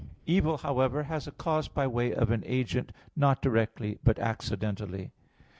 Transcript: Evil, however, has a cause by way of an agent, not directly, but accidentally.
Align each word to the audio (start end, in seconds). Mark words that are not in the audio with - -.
Evil, 0.25 0.57
however, 0.57 1.03
has 1.03 1.27
a 1.27 1.31
cause 1.31 1.67
by 1.67 1.85
way 1.85 2.11
of 2.11 2.31
an 2.31 2.41
agent, 2.47 2.91
not 3.15 3.39
directly, 3.39 3.99
but 4.03 4.17
accidentally. 4.17 5.11